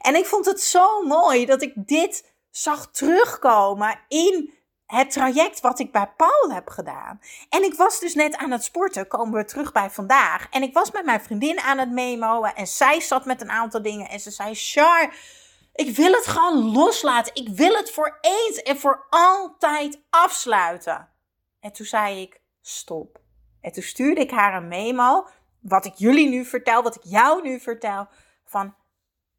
En 0.00 0.14
ik 0.14 0.26
vond 0.26 0.46
het 0.46 0.60
zo 0.60 1.02
mooi 1.02 1.46
dat 1.46 1.62
ik 1.62 1.72
dit 1.76 2.32
zag 2.50 2.90
terugkomen 2.90 4.00
in 4.08 4.54
het 4.86 5.10
traject 5.10 5.60
wat 5.60 5.78
ik 5.78 5.92
bij 5.92 6.12
Paul 6.16 6.50
heb 6.52 6.68
gedaan. 6.68 7.20
En 7.48 7.62
ik 7.62 7.74
was 7.74 8.00
dus 8.00 8.14
net 8.14 8.36
aan 8.36 8.50
het 8.50 8.64
sporten, 8.64 9.08
komen 9.08 9.38
we 9.38 9.44
terug 9.44 9.72
bij 9.72 9.90
vandaag. 9.90 10.46
En 10.50 10.62
ik 10.62 10.74
was 10.74 10.90
met 10.90 11.04
mijn 11.04 11.20
vriendin 11.20 11.60
aan 11.60 11.78
het 11.78 11.90
memoen 11.90 12.54
en 12.54 12.66
zij 12.66 13.00
zat 13.00 13.24
met 13.24 13.40
een 13.40 13.50
aantal 13.50 13.82
dingen 13.82 14.08
en 14.08 14.20
ze 14.20 14.30
zei: 14.30 14.54
Char, 14.54 15.14
ik 15.74 15.96
wil 15.96 16.12
het 16.12 16.26
gewoon 16.26 16.72
loslaten. 16.72 17.34
Ik 17.34 17.48
wil 17.48 17.74
het 17.74 17.90
voor 17.90 18.18
eens 18.20 18.62
en 18.62 18.78
voor 18.78 19.06
altijd 19.10 20.00
afsluiten. 20.10 21.08
En 21.60 21.72
toen 21.72 21.86
zei 21.86 22.20
ik: 22.20 22.40
Stop. 22.62 23.20
En 23.68 23.74
toen 23.74 23.82
stuurde 23.82 24.20
ik 24.20 24.30
haar 24.30 24.54
een 24.54 24.68
memo, 24.68 25.26
wat 25.60 25.84
ik 25.84 25.94
jullie 25.94 26.28
nu 26.28 26.44
vertel, 26.44 26.82
wat 26.82 26.94
ik 26.94 27.02
jou 27.04 27.42
nu 27.42 27.60
vertel, 27.60 28.08
van 28.44 28.74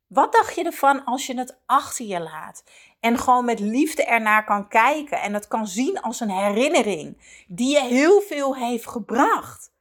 wat 0.07 0.31
dacht 0.31 0.55
je 0.55 0.63
ervan 0.63 1.05
als 1.05 1.25
je 1.25 1.37
het 1.37 1.59
achter 1.65 2.05
je 2.05 2.19
laat? 2.19 2.63
En 2.99 3.17
gewoon 3.17 3.45
met 3.45 3.59
liefde 3.59 4.05
ernaar 4.05 4.45
kan 4.45 4.67
kijken 4.67 5.21
en 5.21 5.33
het 5.33 5.47
kan 5.47 5.67
zien 5.67 6.01
als 6.01 6.19
een 6.19 6.29
herinnering 6.29 7.43
die 7.47 7.73
je 7.73 7.81
heel 7.81 8.21
veel 8.21 8.55
heeft 8.55 8.87
gebracht. 8.87 9.71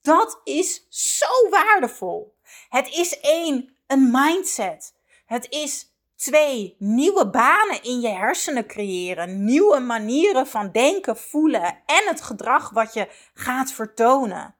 Dat 0.00 0.40
is 0.44 0.86
zo 0.88 1.48
waardevol. 1.50 2.36
Het 2.68 2.88
is 2.88 3.20
één, 3.20 3.76
een 3.86 4.10
mindset. 4.10 4.94
Het 5.26 5.46
is 5.50 5.95
twee, 6.16 6.76
nieuwe 6.78 7.30
banen 7.30 7.82
in 7.82 8.00
je 8.00 8.08
hersenen 8.08 8.66
creëren. 8.66 9.44
Nieuwe 9.44 9.78
manieren 9.78 10.46
van 10.46 10.70
denken, 10.72 11.16
voelen 11.16 11.82
en 11.86 12.02
het 12.06 12.22
gedrag 12.22 12.70
wat 12.70 12.94
je 12.94 13.08
gaat 13.34 13.72
vertonen. 13.72 14.54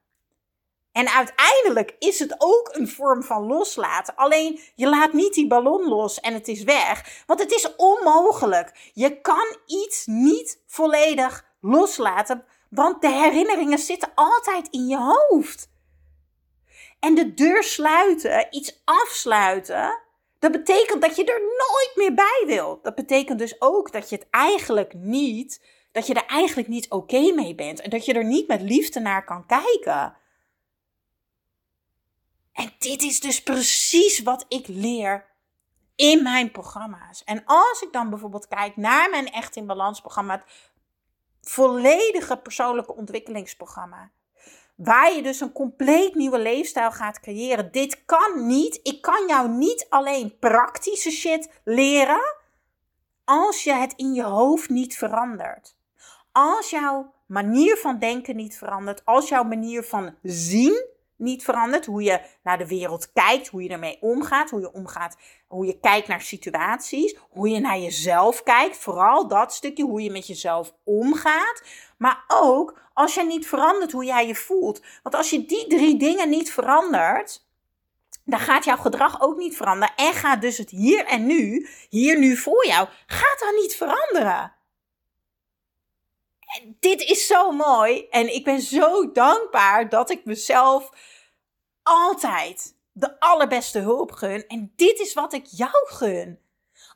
En 0.93 1.09
uiteindelijk 1.09 1.97
is 1.99 2.19
het 2.19 2.35
ook 2.39 2.69
een 2.73 2.89
vorm 2.89 3.23
van 3.23 3.47
loslaten. 3.47 4.15
Alleen 4.17 4.61
je 4.75 4.89
laat 4.89 5.13
niet 5.13 5.35
die 5.35 5.47
ballon 5.47 5.89
los 5.89 6.21
en 6.21 6.35
het 6.35 6.49
is 6.49 6.63
weg. 6.63 7.23
Want 7.27 7.41
het 7.41 7.53
is 7.53 7.77
onmogelijk. 7.77 8.91
Je 8.93 9.21
kan 9.21 9.57
iets 9.67 10.07
niet 10.07 10.63
volledig 10.67 11.45
loslaten. 11.61 12.45
Want 12.71 13.01
de 13.01 13.11
herinneringen 13.11 13.79
zitten 13.79 14.13
altijd 14.15 14.69
in 14.71 14.87
je 14.87 14.99
hoofd. 14.99 15.69
En 17.01 17.15
de 17.15 17.35
deur 17.35 17.63
sluiten, 17.63 18.47
iets 18.51 18.83
afsluiten, 18.85 20.03
dat 20.53 20.65
betekent 20.65 21.03
dat 21.03 21.17
je 21.17 21.25
er 21.25 21.41
nooit 21.41 21.93
meer 21.95 22.15
bij 22.15 22.43
wil. 22.47 22.81
Dat 22.83 22.95
betekent 22.95 23.39
dus 23.39 23.61
ook 23.61 23.93
dat 23.93 24.11
je 24.11 24.17
het 24.17 24.27
eigenlijk 24.31 24.95
niet, 24.95 25.65
dat 25.93 26.07
je 26.07 26.15
er 26.15 26.27
eigenlijk 26.27 26.69
niet 26.69 26.91
oké 26.91 27.33
mee 27.33 27.55
bent. 27.55 27.81
En 27.81 27.91
dat 27.91 28.05
je 28.05 28.13
er 28.13 28.25
niet 28.25 28.49
met 28.49 28.61
liefde 28.61 29.01
naar 29.01 29.25
kan 29.25 29.47
kijken. 29.47 30.17
En 32.53 32.73
dit 32.79 33.03
is 33.03 33.21
dus 33.21 33.43
precies 33.43 34.23
wat 34.23 34.45
ik 34.49 34.67
leer 34.67 35.27
in 35.95 36.23
mijn 36.23 36.51
programma's. 36.51 37.25
En 37.25 37.43
als 37.45 37.83
ik 37.83 37.93
dan 37.93 38.11
bijvoorbeeld 38.11 38.49
kijk 38.49 38.77
naar 38.77 39.11
mijn 39.11 39.31
Echt 39.31 39.57
in 39.57 39.67
Balans 39.67 40.01
programma, 40.01 40.33
het 40.33 40.45
volledige 41.43 42.37
persoonlijke 42.37 42.95
ontwikkelingsprogramma, 42.95 44.11
waar 44.77 45.15
je 45.15 45.23
dus 45.23 45.41
een 45.41 45.53
compleet 45.53 46.15
nieuwe 46.15 46.39
leefstijl 46.39 46.91
gaat 46.91 47.21
creëren. 47.21 47.73
Dit 47.73 48.05
kan 48.05 48.47
niet. 48.47 48.81
Ik 48.83 49.03
kan 49.03 49.27
jou 49.27 49.49
niet 49.49 49.87
alleen 49.89 50.39
praktische 50.39 51.11
shit 51.11 51.51
leren 51.65 52.35
als 53.25 53.65
je 53.65 53.73
het 53.73 53.93
in 53.97 54.15
je 54.15 54.23
hoofd 54.23 54.69
niet 54.69 54.97
verandert. 54.97 55.77
Als 56.33 56.71
jouw 56.71 57.15
manier 57.27 57.77
van 57.77 57.99
denken 57.99 58.37
niet 58.37 58.57
verandert, 58.57 59.05
als 59.05 59.29
jouw 59.29 59.45
manier 59.45 59.83
van 59.83 60.15
zien 60.23 60.85
niet 61.17 61.45
verandert. 61.45 61.87
Hoe 61.87 62.03
je 62.03 62.21
naar 62.43 62.59
de 62.59 62.67
wereld 62.67 63.13
kijkt, 63.13 63.49
hoe 63.49 63.63
je 63.63 63.69
ermee 63.69 63.99
omgaat, 64.01 64.51
hoe 64.51 64.61
je 64.61 64.73
omgaat, 64.73 65.17
hoe 65.47 65.67
je 65.67 65.81
kijkt 65.81 66.09
naar 66.09 66.21
situaties, 66.21 67.17
hoe 67.31 67.49
je 67.49 67.61
naar 67.61 67.79
jezelf 67.79 68.43
kijkt. 68.43 68.77
Vooral 68.77 69.29
dat 69.29 69.55
stukje, 69.55 69.85
hoe 69.85 70.03
je 70.03 70.11
met 70.11 70.27
jezelf 70.27 70.75
omgaat. 70.85 71.63
Maar 71.99 72.25
ook 72.29 72.79
als 72.95 73.15
je 73.15 73.25
niet 73.25 73.47
verandert 73.47 73.93
hoe 73.93 74.05
jij 74.05 74.27
je 74.27 74.35
voelt. 74.35 74.83
Want 75.03 75.15
als 75.15 75.31
je 75.31 75.45
die 75.45 75.67
drie 75.67 75.99
dingen 75.99 76.29
niet 76.29 76.53
verandert. 76.53 77.45
Dan 78.25 78.41
gaat 78.41 78.65
jouw 78.65 78.77
gedrag 78.77 79.21
ook 79.21 79.37
niet 79.37 79.57
veranderen. 79.57 79.95
En 79.97 80.13
gaat 80.13 80.41
dus 80.41 80.59
het 80.59 80.71
hier 80.71 81.05
en 81.05 81.27
nu, 81.27 81.69
hier 81.89 82.19
nu 82.19 82.37
voor 82.37 82.67
jou, 82.67 82.89
gaat 83.07 83.39
dan 83.39 83.55
niet 83.55 83.77
veranderen 83.77 84.56
dit 86.81 87.03
is 87.03 87.27
zo 87.27 87.51
mooi. 87.51 88.07
En 88.11 88.35
ik 88.35 88.45
ben 88.45 88.61
zo 88.61 89.13
dankbaar 89.13 89.89
dat 89.89 90.11
ik 90.11 90.25
mezelf 90.25 90.91
altijd 91.83 92.77
de 92.93 93.21
allerbeste 93.21 93.79
hulp 93.79 94.13
gun. 94.13 94.47
En 94.47 94.73
dit 94.77 94.99
is 94.99 95.15
wat 95.15 95.33
ik 95.33 95.47
jou 95.47 95.87
gun. 95.87 96.39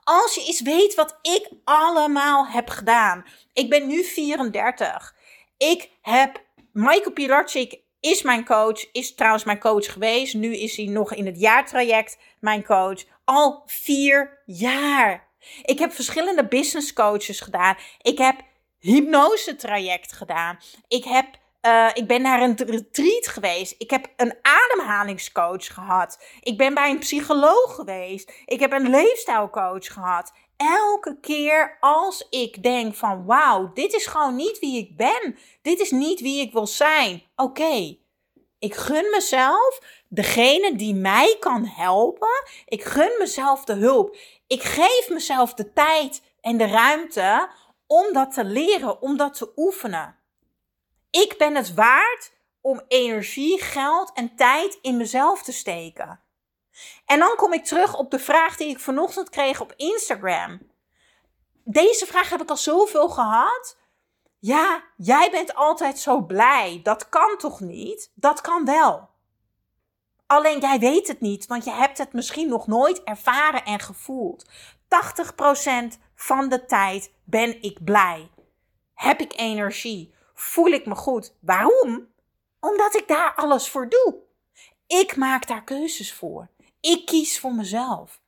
Als 0.05 0.35
je 0.35 0.45
eens 0.47 0.61
weet 0.61 0.95
wat 0.95 1.19
ik 1.23 1.51
allemaal 1.65 2.47
heb 2.47 2.69
gedaan. 2.69 3.25
Ik 3.53 3.71
ben 3.71 3.87
nu 3.87 4.05
34. 4.05 5.15
Ik 5.57 5.91
heb 6.03 6.45
Michael 6.73 7.13
Pilarczyk 7.13 7.81
is 8.01 8.23
mijn 8.23 8.45
coach, 8.45 8.93
is 8.93 9.15
trouwens 9.15 9.45
mijn 9.45 9.59
coach 9.59 9.93
geweest. 9.93 10.35
Nu 10.35 10.57
is 10.57 10.77
hij 10.77 10.87
nog 10.87 11.15
in 11.15 11.27
het 11.27 11.41
jaartraject 11.41 12.19
mijn 12.41 12.65
coach. 12.65 13.05
Al 13.25 13.63
vier 13.67 14.43
jaar. 14.47 15.29
Ik 15.63 15.79
heb 15.79 15.93
verschillende 15.93 16.49
business 16.49 16.93
coaches 16.93 17.41
gedaan. 17.41 17.77
Ik 18.03 18.19
heb 18.19 18.41
hypnose 18.81 19.57
traject 19.57 20.13
gedaan. 20.13 20.59
Ik, 20.89 21.05
heb, 21.05 21.27
uh, 21.67 21.91
ik 21.95 22.07
ben 22.07 22.23
naar 22.23 22.43
een 22.43 22.57
retreat 22.57 23.27
geweest. 23.27 23.75
Ik 23.79 23.91
heb 23.91 24.13
een 24.17 24.35
ademhalingscoach 24.43 25.75
gehad. 25.75 26.25
Ik 26.41 26.59
ben 26.59 26.75
bij 26.75 26.91
een 26.91 26.99
psycholoog 26.99 27.75
geweest. 27.75 28.33
Ik 28.45 28.61
heb 28.61 28.73
een 28.73 28.91
leefstijlcoach 28.91 29.93
gehad. 29.93 30.33
Elke 30.57 31.21
keer 31.21 31.77
als 31.81 32.27
ik 32.31 32.63
denk 32.63 32.95
van 32.95 33.25
wauw, 33.25 33.71
dit 33.73 33.93
is 33.93 34.07
gewoon 34.07 34.37
niet 34.37 34.59
wie 34.59 34.79
ik 34.79 34.97
ben. 34.97 35.39
Dit 35.63 35.81
is 35.81 35.91
niet 35.91 36.21
wie 36.21 36.41
ik 36.41 36.53
wil 36.53 36.67
zijn. 36.67 37.23
Oké, 37.37 37.97
ik 38.61 38.75
gun 38.75 39.11
mezelf 39.11 39.81
degene 40.09 40.77
die 40.77 40.95
mij 40.95 41.37
kan 41.41 41.65
helpen. 41.67 42.45
Ik 42.65 42.85
gun 42.85 43.13
mezelf 43.19 43.65
de 43.65 43.73
hulp. 43.73 44.17
Ik 44.47 44.63
geef 44.63 45.09
mezelf 45.09 45.55
de 45.55 45.73
tijd 45.73 46.23
en 46.41 46.57
de 46.57 46.67
ruimte 46.67 47.49
om 47.91 48.13
dat 48.13 48.33
te 48.33 48.45
leren, 48.45 49.01
om 49.01 49.17
dat 49.17 49.35
te 49.35 49.53
oefenen. 49.57 50.17
Ik 51.11 51.35
ben 51.39 51.55
het 51.55 51.75
waard 51.75 52.33
om 52.61 52.81
energie, 52.89 53.63
geld 53.63 54.13
en 54.15 54.37
tijd 54.37 54.79
in 54.83 54.97
mezelf 54.97 55.43
te 55.43 55.53
steken. 55.53 56.21
En 57.07 57.19
dan 57.19 57.37
kom 57.37 57.53
ik 57.53 57.65
terug 57.65 57.97
op 57.97 58.11
de 58.11 58.19
vraag 58.19 58.57
die 58.57 58.69
ik 58.69 58.81
vanochtend 58.81 59.31
kreeg 59.31 59.61
op 59.61 59.73
Instagram. 59.77 60.61
Deze 61.65 62.07
vraag 62.07 62.31
heb 62.31 62.43
ik 62.43 62.51
al 62.51 62.57
zoveel 62.57 63.09
gehad. 63.09 63.77
Ja, 64.39 64.83
jij 64.97 65.31
bent 65.31 65.55
altijd 65.55 65.99
zo 65.99 66.21
blij. 66.21 66.81
Dat 66.83 67.09
kan 67.09 67.37
toch 67.39 67.61
niet? 67.61 68.13
Dat 68.15 68.41
kan 68.41 68.65
wel. 68.65 69.09
Alleen 70.27 70.61
jij 70.61 70.79
weet 70.79 71.09
het 71.09 71.21
niet, 71.21 71.47
want 71.47 71.65
je 71.65 71.71
hebt 71.71 71.99
het 71.99 72.13
misschien 72.13 72.49
nog 72.49 72.67
nooit 72.67 73.03
ervaren 73.03 73.65
en 73.65 73.81
gevoeld. 73.81 74.45
80% 74.91 75.99
van 76.15 76.49
de 76.49 76.65
tijd 76.65 77.13
ben 77.31 77.63
ik 77.63 77.85
blij. 77.85 78.31
Heb 78.95 79.21
ik 79.21 79.33
energie? 79.37 80.15
Voel 80.35 80.67
ik 80.67 80.87
me 80.87 80.95
goed? 80.95 81.35
Waarom? 81.41 82.09
Omdat 82.61 82.97
ik 82.97 83.09
daar 83.09 83.35
alles 83.35 83.69
voor 83.69 83.89
doe. 83.89 84.17
Ik 84.87 85.17
maak 85.17 85.47
daar 85.47 85.65
keuzes 85.65 86.13
voor. 86.13 86.51
Ik 86.81 87.07
kies 87.07 87.41
voor 87.41 87.55
mezelf. 87.55 88.21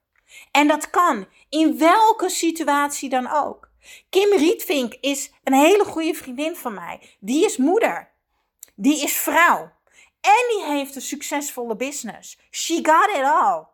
En 0.50 0.68
dat 0.68 0.90
kan 0.90 1.26
in 1.48 1.78
welke 1.78 2.28
situatie 2.28 3.08
dan 3.08 3.30
ook. 3.30 3.70
Kim 4.10 4.32
Rietvink 4.36 4.94
is 5.00 5.32
een 5.44 5.54
hele 5.54 5.84
goede 5.84 6.14
vriendin 6.14 6.56
van 6.56 6.74
mij. 6.74 7.16
Die 7.20 7.44
is 7.44 7.56
moeder. 7.56 8.10
Die 8.74 9.02
is 9.02 9.16
vrouw. 9.16 9.72
En 10.20 10.44
die 10.48 10.64
heeft 10.64 10.94
een 10.94 11.02
succesvolle 11.02 11.76
business. 11.76 12.38
She 12.50 12.74
got 12.74 13.16
it 13.16 13.24
all. 13.24 13.66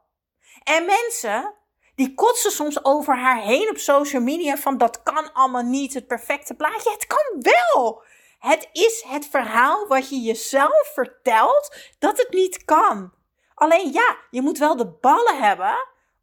En 0.62 0.86
mensen, 0.86 1.54
die 1.98 2.14
kotsen 2.14 2.50
soms 2.50 2.84
over 2.84 3.16
haar 3.16 3.40
heen 3.40 3.70
op 3.70 3.78
social 3.78 4.22
media 4.22 4.56
van 4.56 4.78
dat 4.78 5.02
kan 5.02 5.32
allemaal 5.32 5.62
niet, 5.62 5.94
het 5.94 6.06
perfecte 6.06 6.54
plaatje. 6.54 6.90
Het 6.90 7.06
kan 7.06 7.52
wel. 7.52 8.02
Het 8.38 8.68
is 8.72 9.04
het 9.08 9.26
verhaal 9.26 9.86
wat 9.86 10.08
je 10.08 10.20
jezelf 10.20 10.90
vertelt 10.94 11.76
dat 11.98 12.18
het 12.18 12.32
niet 12.32 12.64
kan. 12.64 13.12
Alleen 13.54 13.92
ja, 13.92 14.16
je 14.30 14.42
moet 14.42 14.58
wel 14.58 14.76
de 14.76 14.86
ballen 14.86 15.38
hebben 15.40 15.76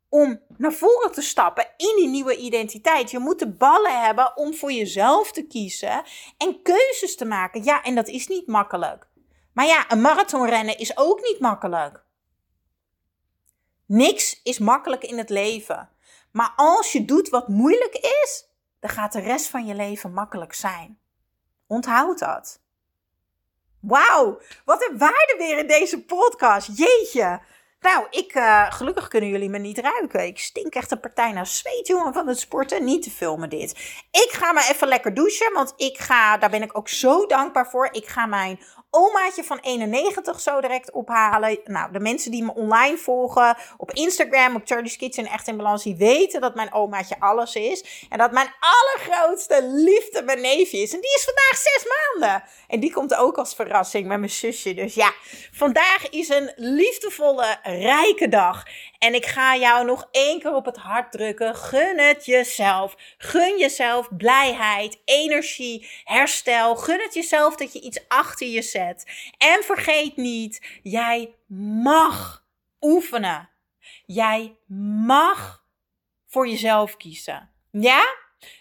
om 0.10 0.42
naar 0.58 0.74
voren 0.74 1.12
te 1.12 1.22
stappen 1.22 1.68
in 1.78 1.96
die 1.96 2.08
nieuwe 2.08 2.36
identiteit. 2.36 3.12
Je 3.12 3.20
moet 3.20 3.40
de 3.40 3.52
ballen 3.52 4.02
hebben 4.04 4.38
om 4.38 4.54
voor 4.54 4.72
jezelf 4.72 5.32
te 5.32 5.48
kiezen 5.48 6.04
en 6.38 6.62
keuzes 6.62 7.16
te 7.16 7.26
maken. 7.26 7.64
Ja, 7.64 7.84
en 7.84 7.96
dat 7.96 8.08
is 8.08 8.28
niet 8.28 8.48
makkelijk. 8.48 9.08
Maar 9.54 9.66
ja, 9.66 9.86
een 9.92 10.02
marathonrennen 10.02 10.78
is 10.78 10.98
ook 10.98 11.22
niet 11.22 11.40
makkelijk. 11.40 12.05
Niks 13.86 14.40
is 14.44 14.60
makkelijk 14.60 15.04
in 15.04 15.18
het 15.18 15.30
leven. 15.30 15.90
Maar 16.32 16.54
als 16.56 16.92
je 16.92 17.06
doet 17.06 17.30
wat 17.30 17.48
moeilijk 17.48 17.96
is, 17.96 18.48
dan 18.80 18.90
gaat 18.90 19.12
de 19.12 19.20
rest 19.20 19.48
van 19.48 19.66
je 19.66 19.76
leven 19.76 20.14
makkelijk 20.14 20.54
zijn. 20.54 21.00
Onthoud 21.68 22.20
dat. 22.20 22.60
Wauw, 23.80 24.42
wat 24.66 24.90
een 24.90 24.98
waarde 24.98 25.36
weer 25.38 25.58
in 25.58 25.68
deze 25.68 26.06
podcast. 26.06 26.78
Jeetje. 26.78 27.40
Nou, 27.80 28.08
ik, 28.10 28.36
uh, 28.36 28.72
gelukkig 28.72 29.08
kunnen 29.08 29.30
jullie 29.30 29.50
me 29.50 29.58
niet 29.58 29.78
ruiken. 29.78 30.26
Ik 30.26 30.40
stink 30.40 30.76
echt 30.76 30.92
een 30.92 31.00
partij 31.00 31.32
naar 31.32 31.48
zweet, 31.48 31.88
jongen, 31.88 32.14
van 32.14 32.28
het 32.28 32.40
sporten. 32.40 32.84
Niet 32.84 33.04
te 33.04 33.12
filmen 33.12 33.50
dit. 33.50 33.72
Ik 34.12 34.30
ga 34.32 34.52
maar 34.52 34.70
even 34.70 34.88
lekker 34.88 35.14
douchen, 35.14 35.54
want 35.54 35.74
ik 35.78 35.98
ga, 35.98 36.38
daar 36.38 36.50
ben 36.50 36.62
ik 36.62 36.78
ook 36.78 36.90
zo 36.90 37.26
dankbaar 37.26 37.70
voor. 37.70 37.90
Ik 37.92 38.08
ga 38.08 38.26
mijn 38.26 38.60
omaatje 38.96 39.44
van 39.44 39.60
91 39.62 40.40
zo 40.40 40.62
direct 40.62 40.92
ophalen. 40.92 41.60
Nou, 41.64 41.92
de 41.92 42.00
mensen 42.00 42.32
die 42.32 42.44
me 42.44 42.54
online 42.54 42.98
volgen 42.98 43.58
op 43.78 43.92
Instagram, 43.92 44.56
op 44.56 44.62
Charlie's 44.66 44.98
Kitchen, 44.98 45.26
echt 45.26 45.48
in 45.48 45.58
balans, 45.58 45.84
die 45.84 45.96
weten 45.96 46.42
dat 46.42 46.56
mijn 46.56 46.74
omaatje 46.74 47.20
alles 47.20 47.56
is. 47.56 48.08
En 48.10 48.18
dat 48.18 48.32
mijn 48.32 48.54
allergrootste 48.60 49.64
liefde 49.64 50.24
mijn 50.24 50.42
neefje 50.42 50.78
is. 50.78 50.94
En 50.94 51.02
die 51.02 51.16
is 51.16 51.24
vandaag 51.24 51.58
zes 51.58 51.86
maanden. 51.96 52.44
En 52.68 52.80
die 52.80 52.94
komt 52.94 53.16
ook 53.16 53.38
als 53.38 53.56
verrassing 53.56 54.08
met 54.08 54.20
mijn 54.20 54.32
zusje. 54.32 54.74
Dus 54.74 54.94
ja, 54.94 55.14
vandaag 55.52 56.10
is 56.10 56.30
een 56.30 56.52
liefdevolle, 56.56 57.58
rijke 57.64 58.30
dag. 58.30 58.64
En 59.00 59.14
ik 59.14 59.26
ga 59.26 59.56
jou 59.56 59.86
nog 59.86 60.08
één 60.12 60.40
keer 60.40 60.54
op 60.54 60.66
het 60.66 60.78
hart 60.78 61.12
drukken. 61.12 61.56
Gun 61.56 62.00
het 62.00 62.26
jezelf. 62.26 62.96
Gun 63.18 63.58
jezelf 63.58 64.08
blijheid, 64.18 64.98
energie, 65.06 65.88
herstel. 66.04 66.76
Gun 66.76 67.00
het 67.02 67.14
jezelf 67.14 67.56
dat 67.56 67.74
je 67.74 67.82
iets 67.82 68.00
achter 68.08 68.48
je. 68.48 68.64
En 69.38 69.64
vergeet 69.64 70.16
niet, 70.16 70.80
jij 70.84 71.36
mag 71.88 72.46
oefenen. 72.82 73.50
Jij 74.06 74.56
mag 75.08 75.64
voor 76.28 76.48
jezelf 76.48 76.98
kiezen. 76.98 77.50
Ja? 77.72 78.16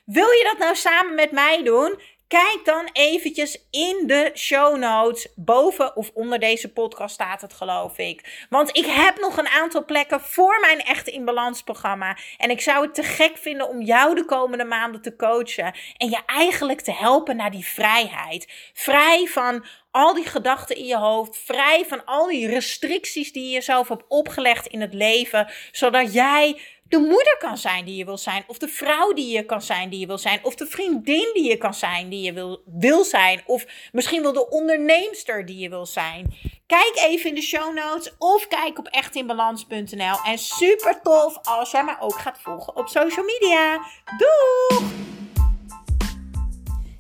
Wil 0.05 0.31
je 0.31 0.49
dat 0.51 0.59
nou 0.59 0.75
samen 0.75 1.15
met 1.15 1.31
mij 1.31 1.63
doen? 1.63 2.01
Kijk 2.29 2.61
dan 2.65 2.89
eventjes 2.93 3.67
in 3.71 4.03
de 4.07 4.31
show 4.35 4.77
notes. 4.77 5.29
Boven 5.35 5.97
of 5.97 6.11
onder 6.15 6.39
deze 6.39 6.73
podcast 6.73 7.15
staat 7.15 7.41
het, 7.41 7.53
geloof 7.53 7.99
ik. 7.99 8.47
Want 8.51 8.77
ik 8.77 8.87
heb 8.87 9.21
nog 9.21 9.37
een 9.37 9.49
aantal 9.49 9.85
plekken 9.85 10.21
voor 10.21 10.61
mijn 10.61 10.81
Echte 10.81 11.11
in 11.11 11.25
Balans 11.25 11.63
programma. 11.63 12.17
En 12.39 12.51
ik 12.51 12.61
zou 12.61 12.85
het 12.85 12.95
te 12.95 13.03
gek 13.03 13.37
vinden 13.37 13.69
om 13.69 13.83
jou 13.83 14.15
de 14.15 14.25
komende 14.25 14.65
maanden 14.65 15.03
te 15.03 15.17
coachen. 15.17 15.75
En 15.97 16.09
je 16.11 16.19
eigenlijk 16.27 16.81
te 16.81 16.93
helpen 16.93 17.37
naar 17.37 17.51
die 17.51 17.67
vrijheid. 17.67 18.71
Vrij 18.73 19.27
van 19.27 19.65
al 19.95 20.15
die 20.15 20.27
gedachten 20.27 20.77
in 20.77 20.85
je 20.85 20.97
hoofd. 20.97 21.39
Vrij 21.45 21.85
van 21.89 22.05
al 22.05 22.27
die 22.27 22.47
restricties 22.47 23.33
die 23.33 23.45
je 23.45 23.51
jezelf 23.51 23.89
hebt 23.89 24.05
opgelegd 24.09 24.67
in 24.67 24.81
het 24.81 24.95
leven. 24.95 25.53
Zodat 25.73 26.13
jij 26.13 26.61
de 26.89 26.99
moeder 26.99 27.37
kan 27.39 27.59
zijn 27.59 27.85
die 27.85 27.97
je 27.97 28.05
wil 28.05 28.19
zijn. 28.19 28.45
Of 28.47 28.59
de 28.59 28.69
vrouw 28.69 29.13
die 29.13 29.33
je 29.33 29.45
kan 29.45 29.63
zijn 29.63 29.91
die 29.91 30.01
je 30.01 30.07
wil 30.07 30.19
zijn. 30.19 30.41
Of 30.43 30.55
de 30.55 30.67
vriendin 30.67 31.31
die 31.33 31.49
je 31.49 31.57
kan 31.57 31.75
zijn 31.75 32.09
die 32.09 32.23
je 32.23 32.33
wil, 32.33 32.63
wil 32.79 33.05
zijn. 33.05 33.43
Of 33.47 33.67
misschien 33.93 34.23
wel 34.23 34.33
de 34.33 34.49
onderneemster 34.49 35.47
die 35.47 35.59
je 35.59 35.69
wil 35.69 35.87
zijn. 35.87 36.35
Kijk 36.67 36.93
even 36.97 37.29
in 37.29 37.35
de 37.35 37.43
show 37.43 37.75
notes 37.75 38.15
of 38.19 38.49
kijk 38.49 38.79
op 38.79 38.87
echtinbalans.nl. 38.87 40.17
En 40.25 40.39
super 40.39 41.01
tof 41.03 41.39
als 41.43 41.71
jij 41.71 41.85
mij 41.85 41.97
ook 42.01 42.19
gaat 42.19 42.39
volgen 42.43 42.77
op 42.77 42.89
social 42.89 43.25
media. 43.25 43.87
Doei! 44.19 45.14